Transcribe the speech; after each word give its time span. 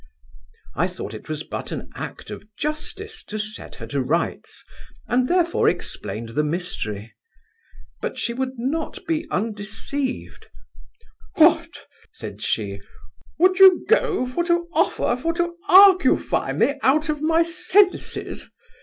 I 0.75 0.87
thought 0.87 1.13
it 1.13 1.29
was 1.29 1.43
but 1.43 1.71
an 1.71 1.91
act 1.93 2.31
of 2.31 2.47
justice 2.57 3.23
to 3.25 3.37
set 3.37 3.75
her 3.75 3.85
to 3.85 4.01
rights; 4.01 4.63
and 5.07 5.27
therefore 5.27 5.69
explained 5.69 6.29
the 6.29 6.43
mystery. 6.43 7.13
But 8.01 8.17
she 8.17 8.33
would 8.33 8.57
not 8.57 8.97
be 9.05 9.27
undeceived, 9.29 10.47
'What 11.35 11.85
(said 12.11 12.41
she) 12.41 12.81
would 13.37 13.59
you 13.59 13.85
go 13.87 14.25
for 14.25 14.43
to 14.45 14.67
offer 14.73 15.15
for 15.21 15.33
to 15.33 15.55
arguefy 15.69 16.51
me 16.57 16.79
out 16.81 17.07
of 17.09 17.21
my 17.21 17.43
senses? 17.43 18.49